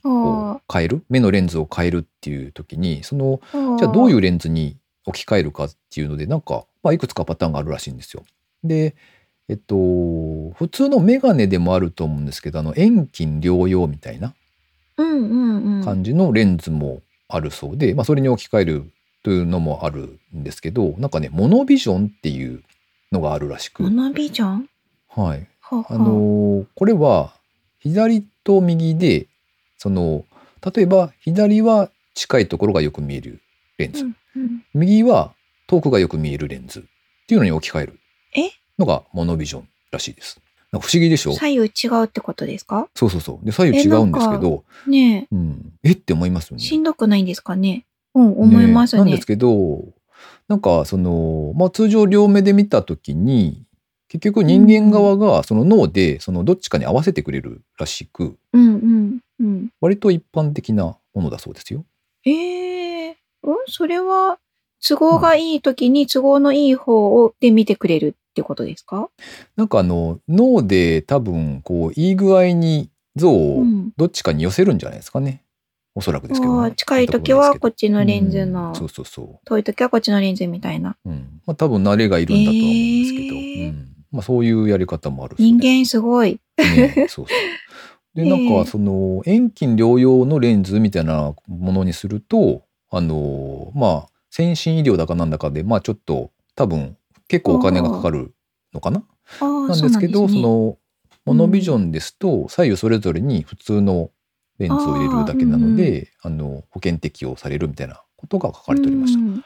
[0.72, 1.04] 変える？
[1.10, 8.24] 目のレンズを変えるっていう時にそのーじゃあどういうレンズに置き換えるかっていうのでなんか、まあ、いくつかパターンがあるらしいんですよ。
[8.64, 8.96] で
[9.48, 9.76] えっと
[10.56, 14.34] 普通のメガネでもあると思うんですけどあの遠近両用みたいな
[14.98, 15.84] うんうんうん。
[15.84, 18.92] 感じのレンズもあるそうで、まあ、それに置き換える
[19.24, 22.64] というのもあるんですけどなんかねモノビジョンっていう
[23.16, 24.70] のがあるらしく、モノビジョン
[25.10, 27.34] はい、ほうほうあのーこれは
[27.80, 29.28] 左と右で
[29.78, 30.26] その
[30.76, 33.42] 例えば左は近いところがよく見える
[33.78, 34.64] レンズ、うんうん。
[34.74, 35.34] 右は
[35.68, 36.80] 遠くがよく見えるレンズ。
[36.80, 36.84] っ
[37.28, 38.00] ていうのに置き換える。
[38.36, 38.52] え？
[38.78, 40.40] のがモノビジョンらしいです。
[40.72, 41.34] なんか不思議でしょ？
[41.34, 42.88] 左右違うってことですか？
[42.96, 43.46] そうそうそう。
[43.46, 45.28] で左右違うんですけど、ね。
[45.32, 45.92] うん、え？
[45.92, 46.64] って思いますよえ、ね。
[46.64, 47.86] しんどくないんですかね？
[48.14, 49.04] うん、思いますね。
[49.04, 49.84] なんですけど
[50.48, 53.64] なんかその、まあ、通常両目で見た時に
[54.08, 59.70] 結局人間側がその脳でそのどっちかに合わせてくれるらしくうんうんうん。
[59.82, 61.84] 割と一般的なものだそうですよ。
[62.26, 63.56] ええうん？
[63.68, 64.38] それは、
[64.88, 69.10] 都合がいい時に都合のいい方をで見てくれるってことですか？
[69.56, 73.92] なんかあの脳で多分こういい具合に像をうん。
[73.98, 75.42] どっちかに寄せるんじゃないですかね。
[75.96, 76.74] おそらくですけど、ね。
[76.76, 80.98] 近い時はこっちのレンズうのん、そうそうそ遠い時はこっちのレンズみたいな。
[81.06, 81.10] う。
[81.10, 81.42] うん。
[81.46, 83.96] まあ多分慣れがいるんだとは思うんですけど、えーうん。
[84.12, 85.48] まあそういうやり方もあるそうです。
[85.48, 86.40] 人間すごい。
[86.58, 87.26] ね、そうそう。
[88.14, 96.98] で ええなんかその遠近両用のレンズみたいなものにするとあのまあ先進医療だかなんだかでまあちょっと多分
[97.30, 98.34] 結構お金がかかる
[98.74, 99.04] のかな
[99.42, 100.36] なんですけどそ。
[100.36, 100.78] の
[101.26, 104.12] モノビジョンですと左右それぞれに普通の
[104.60, 109.20] レンズを入れるだけなのであ、の保険適用されるみたいなことが書かれておりました。
[109.20, 109.44] うん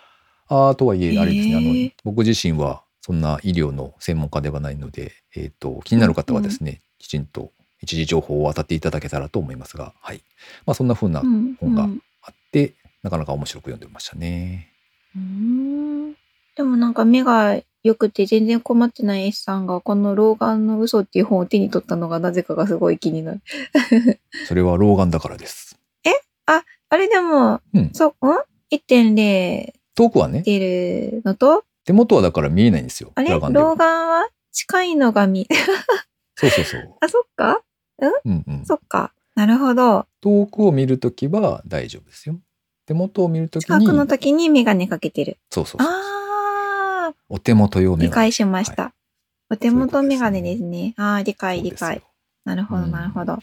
[0.51, 10.23] あーとはいえあれですね、あの僕自身はそんな医療の専門家ではないので、えー、と気になる方はですね、きちんと一時情報を当たっていただけたらと思いますが、はい。
[10.65, 14.69] まあ、そんな風なうん本がうんあって、なかなか面白く読んでましたね。
[15.15, 16.13] うーん。
[16.55, 23.41] でもなんか目が良くて全然困ってない S さんがこの老眼の嘘っていう本を手に取ったのがなぜかがすごい気になる。
[24.47, 25.75] それは老眼だからです。
[26.91, 28.13] あれでも、うんそ、ん
[28.71, 30.59] ?1.0 遠くはね、出
[31.11, 33.11] るのと、手元はだから見えないんですよ。
[33.13, 33.29] あれ？
[33.29, 35.47] 老眼は近いのが見、
[36.35, 36.95] そうそうそう。
[37.01, 37.61] あ、そっか？
[37.99, 38.43] うん？
[38.47, 39.13] うん、そっか。
[39.35, 40.07] なるほど。
[40.21, 42.39] 遠くを見るときは大丈夫ですよ。
[42.87, 45.37] 手元を見るときに、近くの時にメガネかけてる。
[45.51, 46.18] そうそうそうあ
[47.29, 48.83] お手元用ー、メガネ理解しました。
[48.83, 48.93] は
[49.51, 50.93] お手元そういうことですねメガネですね。
[50.97, 52.01] あー、理解理解。
[52.45, 53.37] なるほど、うんなるほど。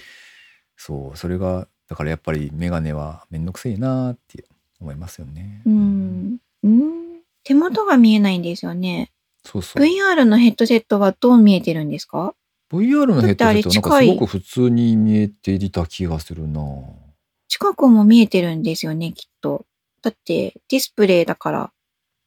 [0.76, 4.44] そう、それが、だからやっぱりメガネはめんどくせえなーって
[4.80, 5.62] 思いますよね。
[5.64, 6.38] うん。
[6.64, 7.20] うん。
[7.44, 9.12] 手元が見えないんですよね。
[9.44, 9.82] そうそう。
[9.82, 12.34] VR のヘッドセットはどう見えてるんですか
[12.72, 16.60] ？VR のヘッドセットはなんかすごく普通に見えていた気がするな
[17.48, 19.64] 近くも見えてるんですよね、きっと。
[20.02, 21.72] だって、ディスプレイだから、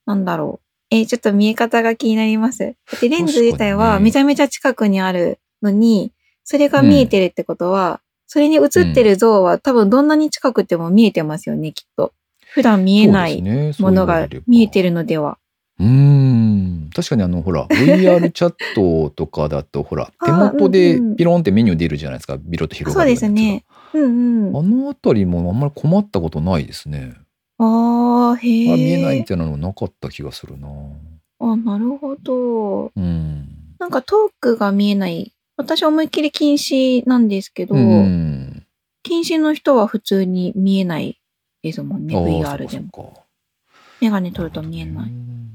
[0.06, 0.69] なんだろう。
[0.92, 2.60] えーちょっと見え方が気になります。
[2.64, 6.12] だってレンズ自体はめちゃめちゃ近くにあるのに、
[6.44, 12.14] それが見えてるってことは、それに映ってる像は多分どんなに近くても見えてますよね、きっと。
[12.54, 13.42] 普段見えない
[13.80, 14.90] ものが見えてる。
[14.90, 15.38] るのでは。
[15.80, 16.90] うーん。
[16.94, 22.38] 確かにあの、ほら、VR チャットとかだと、ほら、 あ手元でピロンってメニュー出るじゃないですか。
[22.40, 23.64] ビロッと広そうがるやつがですね。
[23.94, 24.58] うんうん。
[24.58, 27.14] あのあたりもあんまり困ったことないですね。
[27.60, 28.32] ああ。
[28.32, 30.68] あ見えないみたいなのなかった気がするな
[31.40, 32.92] あ、なるほど。
[32.96, 33.48] うん。
[33.80, 35.34] なんか遠くが見えない。
[35.58, 38.66] 私思いっきり近視なんですけど、うん。
[39.04, 41.20] 近視の人は普通に見えない
[41.62, 42.70] ですもんね、ああ VR でも。
[42.70, 43.22] そうかそうか
[44.02, 45.10] メガネ取ると見えない。
[45.10, 45.50] うん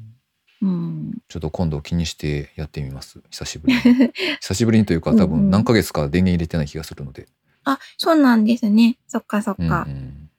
[0.62, 1.18] うん。
[1.28, 3.20] ちょっと今度気にしてやってみます。
[3.30, 3.80] 久しぶりに。
[4.40, 7.28] 久しぶりにというか多うんうん分何ヶ月か電源入れてない気がするので。
[7.64, 8.96] あ、そうなんですね。
[9.06, 9.90] そっかそっうんかう。
[9.90, 10.30] ん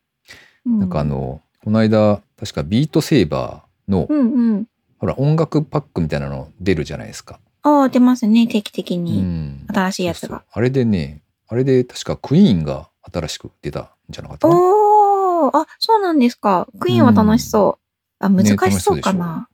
[0.65, 4.65] うんなんかあ、の、この間、確かビートセーバーの、うんうん。
[4.99, 7.39] ほら、音楽パックみたいなの出るじゃないですか。
[7.63, 9.19] ああ、出ますね、定期的うに。
[9.19, 9.65] ん。
[9.73, 14.59] 新しいやつがそうそうあれでね、あれで確かクイーンが新しく出たんじゃなかったかな。
[14.59, 16.67] おー、あ、そうなんですか。
[16.79, 17.79] クイーンは楽しそ
[18.21, 18.23] う。
[18.23, 19.49] あ、難しそうかね楽しそうでしな。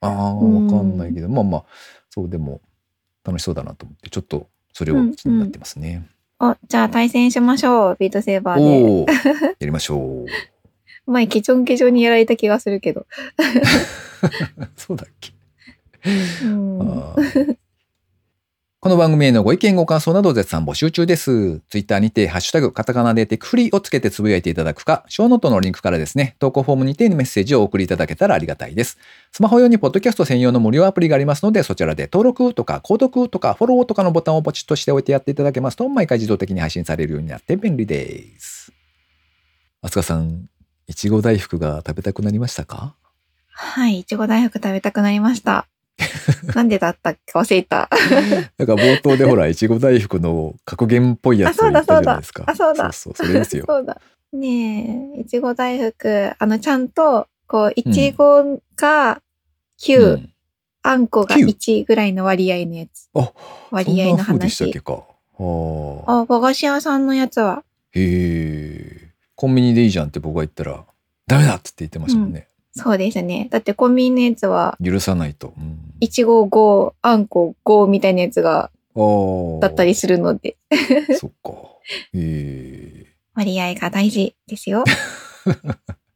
[0.00, 1.64] ああ、うんわかんないけど、まあまあ、
[2.10, 2.60] そう、でも、
[3.24, 6.08] 楽しそうだなと思って、ちょっと、それを気になってますね。
[6.40, 7.96] お、じゃあ対戦しましょう。
[8.00, 9.12] ビートセーバーで。
[9.60, 10.26] やりましょう。
[11.06, 13.06] 前、ケチョンケチョンにやられた気がするけど。
[14.76, 15.32] そうだっけ。
[18.84, 21.60] この番組へのご意見ご感想など絶賛募集中です。
[21.68, 28.98] ツイッターにて、ハッシュタグ、カタカナでテクフリーをつけてつぶやいていただくか、ショーノートのリンクからですね、投稿フォームにてメッセージをお送りいただけたらありがたいです。
[29.30, 38.72] スマホ用にポッドキャスト専用の無料アプリがありますので、そちらで登録とか、購読とか、フォローとかのボタンをポチッとしておいてやっていただけますと、毎回自動的に配信されるようになって便利です。
[39.80, 40.48] あすかさん、
[40.92, 42.94] いちご大福が食べたくなりましたか？
[43.48, 45.66] はい、いちご大福食べたくなりました。
[46.54, 47.32] なんでだったっけ？
[47.32, 47.88] 忘れた。
[48.58, 52.44] なんか冒頭でほら、いちご大福の格言っぽいやつを言ったじゃないですか。
[52.46, 53.64] あそうだそうそう、それですよ。
[53.68, 53.98] そうだ。
[54.34, 59.22] ねえ、いちご大福、あの、ちゃんと、こう、いちごが
[59.80, 60.28] 9、うん
[60.84, 63.08] あんこが9 1ぐらいの割合のやつ。
[63.14, 63.32] あ、
[63.70, 64.80] 割合のそんな風でしたっ話け。
[64.80, 64.92] か。
[65.38, 66.12] はあ。
[66.12, 67.62] あ、和菓子屋さんのやつは。
[67.92, 68.00] へ
[69.00, 69.01] え。
[69.42, 70.84] コンビニでいいじゃんって僕が言ったら、
[71.26, 72.46] ダメだって言ってましたもんね。
[72.76, 73.48] そうですね。
[73.50, 75.52] だってコンビニのやつは、許さないと。
[75.58, 78.70] うん、いちご5、あんこ5みたいなやつが、
[79.60, 80.56] だったりするので、
[81.18, 81.54] そっか。
[82.14, 84.84] へ割合が大事ですよ。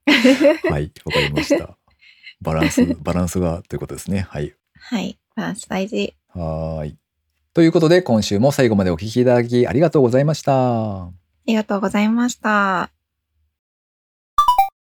[0.06, 0.70] え。
[0.70, 1.76] はい、わかりました。
[2.40, 4.20] バランス、バランスがということですね。
[4.20, 4.54] はい。
[4.78, 5.18] はい。
[5.34, 6.14] バランス大事。
[6.28, 6.96] はーい。
[7.54, 11.06] ということで、今週も最後までお聞きいただきありがとうございました。
[11.06, 11.10] あ
[11.44, 12.92] りがとうございました。